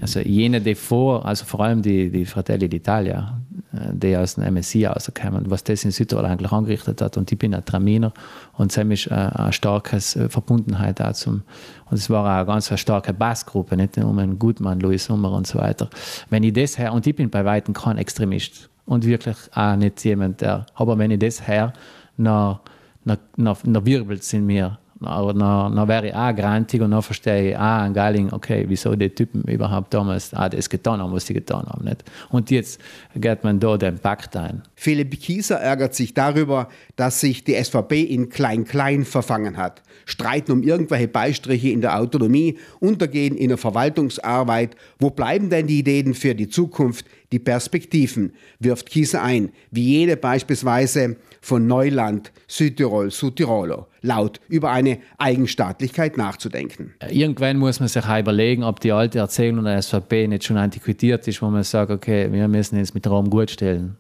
also 0.00 0.20
jene, 0.20 0.60
die 0.60 0.74
vor, 0.74 1.24
also 1.24 1.44
vor 1.44 1.60
allem 1.60 1.82
die, 1.82 2.10
die 2.10 2.24
Fratelli 2.24 2.66
d'Italia, 2.66 3.32
die 3.73 4.17
aus 4.17 4.35
dem 4.35 4.55
MSI 4.55 4.87
rauskommen, 4.87 5.50
was 5.50 5.64
das 5.64 5.85
in 5.85 5.91
Südtirol 5.91 6.25
eigentlich 6.25 6.52
angerichtet 6.52 7.00
hat. 7.00 7.17
Und 7.17 7.31
ich 7.33 7.38
bin 7.38 7.55
ein 7.55 7.64
Traminer 7.64 8.12
und 8.55 8.73
ziemlich 8.73 9.11
äh, 9.11 9.14
eine 9.14 9.52
starke 9.52 9.97
äh, 9.97 10.29
Verbundenheit 10.29 11.00
auch 11.00 11.12
und 11.26 11.45
es 11.91 12.09
war 12.09 12.25
auch 12.25 12.38
eine 12.38 12.47
ganz 12.47 12.73
starke 12.79 13.12
Bassgruppe, 13.12 13.76
nicht 13.76 13.97
nur 13.97 14.09
um 14.09 14.19
einen 14.19 14.38
Gutmann, 14.38 14.81
Louis 14.81 15.05
Sommer 15.05 15.33
und 15.33 15.47
so 15.47 15.59
weiter. 15.59 15.91
Wenn 16.31 16.43
ich 16.43 16.55
das 16.55 16.79
her, 16.79 16.93
und 16.93 17.07
ich 17.07 17.14
bin 17.14 17.29
bei 17.29 17.45
Weitem 17.45 17.75
kein 17.75 17.99
Extremist 17.99 18.71
und 18.87 19.05
wirklich 19.05 19.37
auch 19.55 19.76
nicht 19.76 20.02
jemand, 20.05 20.41
der, 20.41 20.67
aber 20.75 20.97
wenn 20.99 21.11
ich 21.11 21.19
das 21.19 21.47
her, 21.47 21.73
nach 22.17 22.61
dann 23.05 23.87
wirbelt 23.87 24.23
es 24.23 24.33
in 24.33 24.47
mir. 24.47 24.79
Aber 25.04 25.35
dann, 25.35 25.76
dann 25.76 25.88
wäre 25.88 26.09
ich 26.09 26.14
auch 26.14 26.35
grantig 26.35 26.80
und 26.80 26.90
dann 26.90 27.02
verstehe 27.02 27.50
ich 27.50 27.56
auch 27.56 27.61
ein 27.61 27.94
Geiling, 27.94 28.32
okay, 28.32 28.64
wieso 28.68 28.94
die 28.94 29.11
Typen 29.11 29.42
überhaupt 29.42 29.92
damals 29.94 30.35
auch 30.35 30.49
das 30.49 30.68
getan 30.68 31.00
haben, 31.00 31.12
was 31.12 31.26
sie 31.26 31.35
getan 31.35 31.66
haben. 31.66 31.85
Nicht? 31.85 32.04
Und 32.30 32.50
jetzt 32.50 32.80
geht 33.14 33.44
man 33.44 33.61
da 33.61 33.76
den 33.76 33.99
Pakt 33.99 34.37
ein. 34.37 34.62
Philipp 34.82 35.20
Kieser 35.20 35.60
ärgert 35.60 35.94
sich 35.94 36.12
darüber, 36.12 36.68
dass 36.96 37.20
sich 37.20 37.44
die 37.44 37.54
SVP 37.54 38.02
in 38.02 38.30
Klein-Klein 38.30 39.04
verfangen 39.04 39.56
hat. 39.56 39.80
Streiten 40.06 40.50
um 40.50 40.64
irgendwelche 40.64 41.06
Beistriche 41.06 41.68
in 41.68 41.82
der 41.82 42.00
Autonomie, 42.00 42.58
Untergehen 42.80 43.36
in 43.36 43.50
der 43.50 43.58
Verwaltungsarbeit. 43.58 44.74
Wo 44.98 45.10
bleiben 45.10 45.50
denn 45.50 45.68
die 45.68 45.78
Ideen 45.78 46.14
für 46.14 46.34
die 46.34 46.48
Zukunft, 46.48 47.06
die 47.30 47.38
Perspektiven? 47.38 48.32
Wirft 48.58 48.90
Kieser 48.90 49.22
ein, 49.22 49.52
wie 49.70 49.84
jene 49.84 50.16
beispielsweise 50.16 51.14
von 51.40 51.68
Neuland, 51.68 52.32
Südtirol, 52.48 53.12
Südtirolo, 53.12 53.86
laut 54.00 54.40
über 54.48 54.72
eine 54.72 54.98
Eigenstaatlichkeit 55.16 56.16
nachzudenken. 56.16 56.92
Irgendwann 57.08 57.58
muss 57.58 57.78
man 57.78 57.88
sich 57.88 58.04
auch 58.04 58.18
überlegen, 58.18 58.64
ob 58.64 58.80
die 58.80 58.90
alte 58.90 59.20
Erzählung 59.20 59.62
der 59.62 59.80
SVP 59.80 60.26
nicht 60.26 60.42
schon 60.42 60.56
antiquiert 60.56 61.28
ist, 61.28 61.40
wo 61.40 61.46
man 61.46 61.62
sagt, 61.62 61.92
okay, 61.92 62.32
wir 62.32 62.48
müssen 62.48 62.78
jetzt 62.78 62.96
mit 62.96 63.06
Rom 63.06 63.30
gut 63.30 63.52
stellen. 63.52 63.96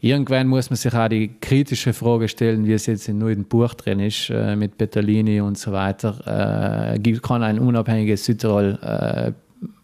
Irgendwann 0.00 0.46
muss 0.46 0.70
man 0.70 0.76
sich 0.76 0.94
auch 0.94 1.08
die 1.08 1.28
kritische 1.40 1.92
Frage 1.92 2.28
stellen, 2.28 2.66
wie 2.66 2.72
es 2.72 2.86
jetzt 2.86 3.08
in 3.08 3.18
neuen 3.18 3.44
Buch 3.44 3.74
drin 3.74 3.98
ist, 3.98 4.30
äh, 4.30 4.54
mit 4.54 4.78
Bettalini 4.78 5.40
und 5.40 5.58
so 5.58 5.72
weiter. 5.72 6.94
Äh, 6.94 7.12
kann 7.14 7.42
ein 7.42 7.58
unabhängiges 7.58 8.24
Südtirol 8.24 8.78
äh, 8.80 9.32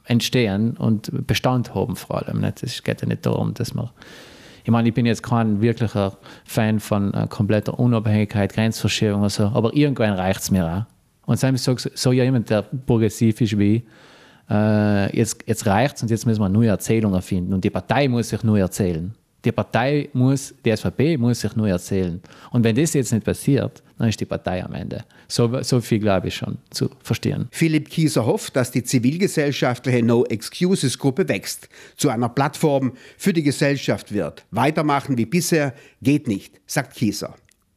entstehen 0.05 0.77
und 0.77 1.27
Bestand 1.27 1.75
haben 1.75 1.97
vor 1.97 2.23
allem. 2.23 2.41
Nicht? 2.41 2.63
Es 2.63 2.83
geht 2.83 3.03
ja 3.03 3.09
nicht 3.09 3.27
darum, 3.27 3.55
dass 3.55 3.75
man 3.75 3.91
ich 4.67 4.71
meine, 4.71 4.89
ich 4.89 4.95
bin 4.95 5.05
jetzt 5.05 5.23
kein 5.23 5.61
wirklicher 5.61 6.17
Fan 6.47 6.81
von 6.81 7.13
äh, 7.13 7.27
kompletter 7.29 7.79
Unabhängigkeit, 7.79 8.55
Grenzverschiebung 8.55 9.21
oder 9.21 9.29
so, 9.29 9.45
aber 9.45 9.75
irgendwann 9.75 10.15
reicht 10.15 10.41
es 10.41 10.51
mir 10.51 10.67
auch. 10.67 10.85
Und 11.27 11.39
selbst 11.39 11.65
so, 11.65 11.77
so 11.77 12.13
jemand, 12.13 12.49
der 12.49 12.63
progressiv 12.63 13.43
ist 13.43 13.59
wie 13.59 13.85
äh, 14.51 15.17
jetzt, 15.17 15.45
jetzt 15.47 15.67
reicht 15.67 15.97
es 15.97 16.03
und 16.03 16.11
jetzt 16.11 16.25
müssen 16.25 16.41
wir 16.41 16.49
neue 16.49 16.69
Erzählungen 16.69 17.21
finden. 17.21 17.53
Und 17.53 17.63
die 17.63 17.71
Partei 17.71 18.09
muss 18.09 18.31
sich 18.31 18.43
neu 18.43 18.61
erzählen. 18.61 19.15
Die 19.45 19.53
Partei 19.53 20.09
muss, 20.13 20.55
die 20.65 20.75
SVP 20.75 21.19
muss 21.19 21.41
sich 21.41 21.55
neu 21.55 21.69
erzählen. 21.69 22.21
Und 22.51 22.65
wenn 22.65 22.75
das 22.75 22.95
jetzt 22.95 23.13
nicht 23.13 23.25
passiert, 23.25 23.83
dann 23.99 24.09
ist 24.09 24.19
die 24.19 24.25
Partei 24.25 24.65
am 24.65 24.73
Ende. 24.73 25.05
So, 25.29 25.63
so 25.63 25.81
viel 25.81 25.99
glaube 25.99 26.29
ich 26.29 26.35
schon 26.35 26.59
zu 26.71 26.91
verstehen. 27.03 27.49
Philipp 27.51 27.91
Kieser 27.91 28.25
hofft, 28.25 28.57
dass 28.57 28.71
die 28.71 28.83
zivilgesellschaftliche 28.83 30.03
No 30.03 30.25
Excuses 30.25 30.99
Gruppe 30.99 31.29
wächst, 31.29 31.69
zu 31.97 32.09
einer 32.09 32.29
Plattform 32.29 32.93
für 33.19 33.33
die 33.33 33.43
Gesellschaft 33.43 34.13
wird. 34.13 34.45
Weitermachen 34.51 35.19
wie 35.19 35.27
bisher 35.27 35.75
geht 36.01 36.27
nicht, 36.27 36.61
sagt 36.67 36.95
Kieser. 36.95 37.35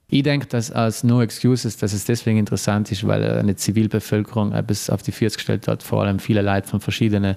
Ich 0.10 0.24
denke, 0.24 0.48
dass 0.48 0.72
als 0.72 1.04
No 1.04 1.22
Excuses, 1.22 1.76
dass 1.76 1.92
es 1.92 2.06
deswegen 2.06 2.38
interessant 2.38 2.90
ist, 2.94 3.06
weil 3.06 3.24
eine 3.24 3.58
Zivilbevölkerung 3.58 4.54
etwas 4.54 4.90
auf 4.90 5.04
die 5.04 5.12
Füße 5.12 5.36
gestellt 5.36 5.68
hat, 5.68 5.84
vor 5.84 6.04
allem 6.04 6.20
viele 6.20 6.42
Leute 6.42 6.68
von 6.68 6.80
verschiedenen 6.80 7.36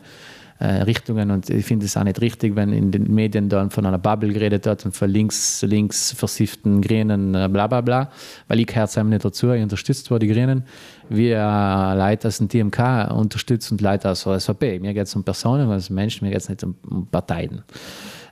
Richtungen. 0.67 1.31
Und 1.31 1.49
ich 1.49 1.64
finde 1.64 1.87
es 1.87 1.97
auch 1.97 2.05
nicht 2.05 2.21
richtig, 2.21 2.55
wenn 2.57 2.73
in 2.73 2.90
den 2.90 3.12
Medien 3.14 3.49
dann 3.49 3.71
von 3.71 3.87
einer 3.87 3.99
Bubble 3.99 4.33
geredet 4.33 4.67
wird 4.67 4.85
und 4.85 4.95
von 4.95 5.09
links, 5.09 5.62
links 5.62 6.12
versifften 6.12 6.83
Grünen, 6.83 7.35
äh, 7.35 7.49
bla 7.50 7.67
bla 7.67 7.81
bla. 7.81 8.11
Weil 8.49 8.61
ich 8.61 8.67
gehört 8.67 8.97
einem 8.99 9.11
nicht 9.11 9.25
dazu. 9.25 9.50
Ich 9.52 9.62
unterstütze 9.62 10.05
zwar 10.05 10.19
die 10.19 10.29
Grünen, 10.29 10.64
äh, 11.11 11.95
Leute 11.95 12.29
aus 12.29 12.38
dem 12.38 12.49
TMK 12.49 13.11
unterstützen 13.11 13.75
und 13.75 13.81
Leute 13.81 14.11
aus 14.11 14.25
der 14.25 14.38
SVP. 14.38 14.79
Mir 14.81 14.93
geht 14.93 15.07
es 15.07 15.17
um 15.17 15.25
Personen, 15.25 15.71
als 15.71 15.90
Menschen, 15.90 16.26
mir 16.26 16.33
geht 16.33 16.43
es 16.43 16.49
nicht 16.49 16.62
um, 16.62 17.07
Parteien. 17.11 17.62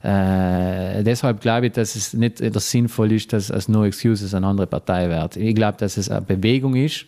Äh, 0.03 1.03
deshalb 1.03 1.41
glaube 1.41 1.67
ich, 1.67 1.73
dass 1.73 1.97
es 1.97 2.15
nicht 2.15 2.39
sinnvoll 2.39 3.13
ist, 3.13 3.33
dass 3.33 3.51
es 3.51 3.69
No 3.69 3.85
Excuses 3.85 4.33
eine 4.35 4.47
andere 4.47 4.67
Partei 4.67 5.09
wird. 5.09 5.37
Ich 5.37 5.55
glaube, 5.55 5.79
dass 5.79 5.97
es 5.97 6.09
eine 6.09 6.23
Bewegung 6.23 6.77
ist, 6.77 7.07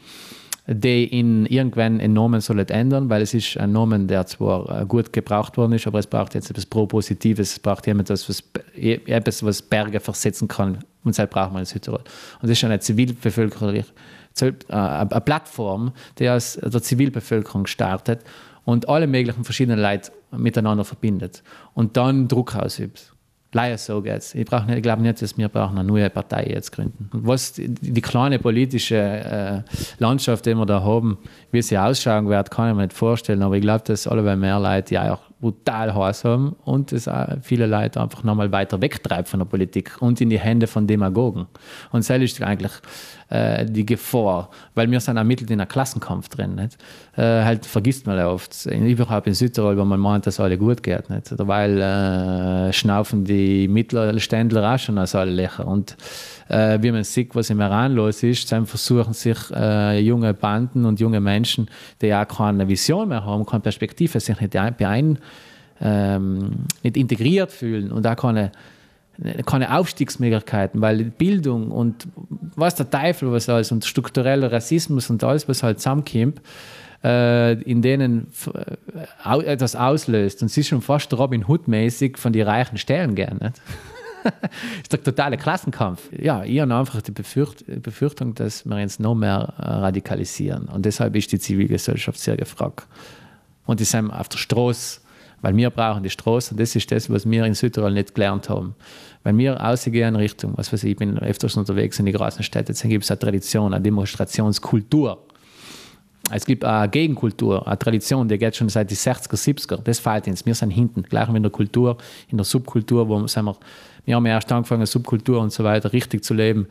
die 0.72 1.04
in 1.04 1.46
irgendwann 1.46 2.00
einen 2.00 2.12
Namen 2.12 2.40
soll 2.40 2.60
ändern, 2.60 3.10
weil 3.10 3.22
es 3.22 3.34
ist 3.34 3.56
ein 3.56 3.72
Namen, 3.72 4.06
der 4.06 4.24
zwar 4.26 4.82
äh, 4.82 4.86
gut 4.86 5.12
gebraucht 5.12 5.56
worden 5.56 5.72
ist, 5.72 5.88
aber 5.88 5.98
es 5.98 6.06
braucht 6.06 6.34
jetzt 6.34 6.48
etwas 6.48 6.64
Propositives, 6.64 7.52
es 7.52 7.58
braucht 7.58 7.88
jemand, 7.88 8.08
was, 8.08 8.44
etwas, 8.76 9.44
was 9.44 9.62
Berge 9.62 9.98
versetzen 9.98 10.46
kann 10.46 10.78
und 11.02 11.18
das 11.18 11.28
braucht 11.28 11.52
man 11.52 11.62
in 11.62 11.66
Südtirol. 11.66 11.98
Und 11.98 12.42
das 12.42 12.52
ist 12.52 12.62
eine 12.62 12.78
Zivilbevölkerung, 12.78 13.74
äh, 13.74 13.82
eine 14.68 15.20
Plattform, 15.20 15.92
die 16.20 16.28
aus 16.28 16.56
der 16.62 16.82
Zivilbevölkerung 16.82 17.66
startet 17.66 18.20
und 18.64 18.88
alle 18.88 19.08
möglichen 19.08 19.42
verschiedenen 19.42 19.80
Leute 19.80 20.12
miteinander 20.30 20.84
verbindet 20.84 21.42
und 21.74 21.96
dann 21.96 22.28
Druck 22.28 22.54
ausübt. 22.54 23.12
Leider 23.52 23.78
so 23.78 24.00
geht's. 24.00 24.34
Ich, 24.34 24.44
brauch 24.44 24.64
nicht, 24.64 24.76
ich 24.76 24.82
glaube 24.82 25.02
nicht, 25.02 25.20
dass 25.20 25.36
wir 25.36 25.48
brauchen 25.48 25.76
eine 25.76 25.88
neue 25.88 26.08
Partei 26.08 26.46
jetzt 26.50 26.70
gründen. 26.70 27.10
Was 27.12 27.52
die, 27.52 27.68
die 27.68 28.00
kleine 28.00 28.38
politische 28.38 28.96
äh, 28.96 29.62
Landschaft, 29.98 30.46
die 30.46 30.54
wir 30.54 30.66
da 30.66 30.82
haben, 30.84 31.18
wie 31.50 31.60
sie 31.60 31.76
ausschauen 31.76 32.28
wird, 32.28 32.50
kann 32.52 32.70
ich 32.70 32.76
mir 32.76 32.82
nicht 32.82 32.92
vorstellen. 32.92 33.42
Aber 33.42 33.56
ich 33.56 33.62
glaube, 33.62 33.82
dass 33.84 34.06
alle 34.06 34.36
mehr 34.36 34.60
Leute 34.60 34.94
ja 34.94 35.14
auch 35.14 35.22
brutal 35.40 35.92
heiß 35.92 36.24
haben 36.24 36.54
und 36.64 36.92
auch 37.08 37.26
viele 37.42 37.66
Leute 37.66 38.00
einfach 38.00 38.22
nochmal 38.22 38.52
weiter 38.52 38.80
wegtreibt 38.80 39.28
von 39.28 39.40
der 39.40 39.46
Politik 39.46 40.00
und 40.00 40.20
in 40.20 40.30
die 40.30 40.38
Hände 40.38 40.68
von 40.68 40.86
Demagogen. 40.86 41.46
Und 41.90 42.08
das 42.08 42.10
ist 42.10 42.42
eigentlich 42.42 42.72
äh, 43.30 43.64
die 43.64 43.86
Gefahr, 43.86 44.50
weil 44.74 44.90
wir 44.90 45.00
sind 45.00 45.16
ermittelt 45.16 45.50
in 45.50 45.60
einem 45.60 45.68
Klassenkampf 45.68 46.28
drin. 46.28 46.56
Nicht? 46.56 46.76
Äh, 47.16 47.44
halt 47.44 47.64
vergisst 47.64 48.06
man 48.06 48.18
oft, 48.18 48.66
überhaupt 48.66 49.26
in 49.26 49.34
Südtirol, 49.34 49.78
wo 49.78 49.84
man 49.84 50.00
meint, 50.00 50.26
dass 50.26 50.40
alle 50.40 50.58
gut 50.58 50.82
geht. 50.82 51.08
Nicht? 51.08 51.32
Weil 51.38 51.80
äh, 51.80 52.72
schnaufen 52.72 53.24
die 53.24 53.68
Mittelständler 53.68 54.74
auch 54.74 54.78
schon 54.78 54.98
aus 54.98 55.14
alle 55.14 55.30
Löcher. 55.30 55.66
Und 55.66 55.96
äh, 56.48 56.78
wie 56.82 56.90
man 56.90 57.04
sieht, 57.04 57.34
was 57.34 57.50
im 57.50 57.60
Iran 57.60 57.94
los 57.94 58.22
ist, 58.22 58.50
dann 58.50 58.66
versuchen 58.66 59.14
sich 59.14 59.38
äh, 59.54 60.00
junge 60.00 60.34
Banden 60.34 60.84
und 60.84 60.98
junge 60.98 61.20
Menschen, 61.20 61.68
die 62.02 62.12
auch 62.12 62.26
keine 62.26 62.66
Vision 62.68 63.08
mehr 63.08 63.24
haben, 63.24 63.46
keine 63.46 63.60
Perspektive, 63.60 64.18
sich 64.18 64.40
nicht 64.40 64.52
beein, 64.76 65.18
ähm, 65.80 66.64
nicht 66.82 66.96
integriert 66.96 67.52
fühlen 67.52 67.92
und 67.92 68.06
auch 68.06 68.16
keine 68.16 68.50
keine 69.46 69.76
Aufstiegsmöglichkeiten, 69.76 70.80
weil 70.80 71.04
Bildung 71.04 71.70
und 71.70 72.08
was 72.56 72.74
der 72.74 72.90
Teufel 72.90 73.30
was 73.32 73.48
alles 73.48 73.72
und 73.72 73.84
struktureller 73.84 74.50
Rassismus 74.50 75.10
und 75.10 75.22
alles, 75.24 75.48
was 75.48 75.62
halt 75.62 75.78
zusammenkommt, 75.78 76.40
äh, 77.04 77.60
in 77.62 77.82
denen 77.82 78.28
äh, 79.24 79.44
etwas 79.44 79.76
auslöst. 79.76 80.42
Und 80.42 80.46
es 80.46 80.56
ist 80.56 80.68
schon 80.68 80.82
fast 80.82 81.12
Robin 81.14 81.46
Hood-mäßig 81.46 82.18
von 82.18 82.32
den 82.32 82.46
reichen 82.46 82.78
Stellen 82.78 83.14
gern. 83.14 83.38
Nicht? 83.38 83.60
ist 84.82 84.92
der 84.92 85.02
totale 85.02 85.36
Klassenkampf. 85.36 86.10
Ja, 86.12 86.44
ich 86.44 86.60
habe 86.60 86.74
einfach 86.74 87.00
die 87.02 87.12
Befürcht 87.12 87.64
Befürchtung, 87.82 88.34
dass 88.34 88.64
wir 88.66 88.76
uns 88.76 88.98
noch 88.98 89.14
mehr 89.14 89.54
äh, 89.58 89.62
radikalisieren. 89.62 90.66
Und 90.66 90.84
deshalb 90.84 91.16
ist 91.16 91.32
die 91.32 91.38
Zivilgesellschaft 91.38 92.18
sehr 92.18 92.36
gefragt. 92.36 92.86
Und 93.66 93.80
die 93.80 93.84
sind 93.84 94.10
auf 94.10 94.28
der 94.28 94.38
Straße, 94.38 95.00
weil 95.42 95.56
wir 95.56 95.70
brauchen 95.70 96.02
die 96.02 96.10
Straße. 96.10 96.52
Und 96.52 96.60
das 96.60 96.76
ist 96.76 96.90
das, 96.90 97.10
was 97.10 97.28
wir 97.28 97.44
in 97.44 97.54
Südtirol 97.54 97.92
nicht 97.92 98.14
gelernt 98.14 98.48
haben. 98.48 98.74
Wenn 99.22 99.38
wir 99.38 99.62
ausgehen 99.62 100.16
Richtung, 100.16 100.52
was 100.56 100.72
weiß 100.72 100.84
ich, 100.84 100.92
ich 100.92 100.96
bin 100.96 101.18
öfters 101.18 101.56
unterwegs 101.56 101.98
in 101.98 102.06
die 102.06 102.12
großen 102.12 102.42
Städte, 102.42 102.72
dann 102.72 102.90
gibt 102.90 103.04
es 103.04 103.10
eine 103.10 103.18
Tradition, 103.18 103.74
eine 103.74 103.82
Demonstrationskultur. 103.82 105.18
Es 106.32 106.44
gibt 106.44 106.64
eine 106.64 106.88
Gegenkultur, 106.88 107.66
eine 107.66 107.78
Tradition, 107.78 108.28
die 108.28 108.38
geht 108.38 108.54
schon 108.54 108.68
seit 108.68 108.90
den 108.90 108.96
60er, 108.96 109.34
70er. 109.34 109.82
Das 109.82 109.98
fehlt 109.98 110.28
uns. 110.28 110.46
Wir 110.46 110.54
sind 110.54 110.70
hinten, 110.70 111.02
gleich 111.02 111.28
wie 111.32 111.36
in 111.36 111.42
der 111.42 111.50
Kultur, 111.50 111.96
in 112.28 112.38
der 112.38 112.44
Subkultur, 112.44 113.08
wo 113.08 113.26
sind 113.26 113.44
wir 113.44 113.56
wir 114.04 114.16
haben 114.16 114.26
erst 114.26 114.50
angefangen, 114.50 114.86
Subkultur 114.86 115.40
und 115.40 115.52
so 115.52 115.64
weiter 115.64 115.92
richtig 115.92 116.24
zu 116.24 116.34
leben. 116.34 116.66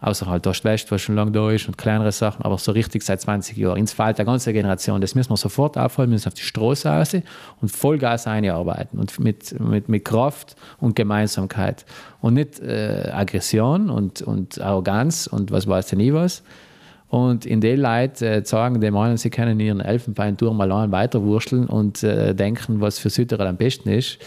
Außer 0.00 0.26
halt 0.26 0.46
Ost-West, 0.46 0.90
was 0.90 1.00
schon 1.00 1.14
lange 1.14 1.32
da 1.32 1.50
ist 1.50 1.66
und 1.66 1.78
kleinere 1.78 2.12
Sachen, 2.12 2.44
aber 2.44 2.58
so 2.58 2.72
richtig 2.72 3.02
seit 3.02 3.20
20 3.20 3.56
Jahren. 3.56 3.78
Ins 3.78 3.92
fällt 3.92 4.18
der 4.18 4.26
ganze 4.26 4.52
Generation. 4.52 5.00
Das 5.00 5.14
müssen 5.14 5.30
wir 5.30 5.36
sofort 5.36 5.78
aufholen, 5.78 6.10
müssen 6.10 6.28
auf 6.28 6.34
die 6.34 6.42
Straße 6.42 6.88
raus 6.88 7.16
und 7.62 7.70
Vollgas 7.70 8.26
einarbeiten 8.26 8.98
und 8.98 9.18
mit, 9.18 9.58
mit, 9.58 9.88
mit 9.88 10.04
Kraft 10.04 10.56
und 10.78 10.94
Gemeinsamkeit. 10.94 11.86
Und 12.20 12.34
nicht 12.34 12.60
äh, 12.60 13.10
Aggression 13.12 13.88
und, 13.88 14.20
und 14.20 14.60
Arroganz 14.60 15.26
und 15.26 15.50
was 15.50 15.66
weiß 15.66 15.92
ich 15.92 15.98
nie 15.98 16.12
was. 16.12 16.42
Und 17.08 17.46
in 17.46 17.60
den 17.60 17.80
Leuten 17.80 18.24
äh, 18.24 18.44
sagen, 18.44 18.80
die 18.80 18.90
meinen, 18.90 19.16
sie 19.16 19.30
können 19.30 19.58
ihren 19.60 19.80
Elfenbeinturm 19.80 20.60
allein 20.60 20.90
weiterwursteln 20.90 21.66
und 21.66 22.02
äh, 22.02 22.34
denken, 22.34 22.80
was 22.80 22.98
für 22.98 23.08
Südtirol 23.08 23.46
am 23.46 23.56
besten 23.56 23.88
ist 23.88 24.18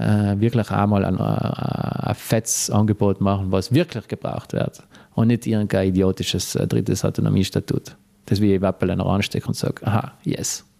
äh, 0.00 0.40
wirklich 0.40 0.70
einmal 0.70 1.04
ein, 1.04 1.18
äh, 1.18 2.08
ein 2.08 2.14
fettes 2.14 2.70
Angebot 2.70 3.20
machen, 3.20 3.52
was 3.52 3.72
wirklich 3.72 4.08
gebraucht 4.08 4.52
wird 4.52 4.82
und 5.14 5.28
nicht 5.28 5.46
irgendein 5.46 5.88
idiotisches 5.88 6.54
äh, 6.54 6.66
drittes 6.66 7.04
Autonomiestatut. 7.04 7.96
Das 8.26 8.40
wie 8.40 8.54
ich 8.54 8.62
Apple 8.62 8.92
einer 8.92 9.06
anstecke 9.06 9.48
und 9.48 9.54
sage, 9.54 9.86
aha, 9.86 10.12
yes. 10.24 10.64